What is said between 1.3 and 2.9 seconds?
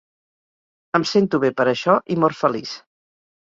bé per això i mor feliç.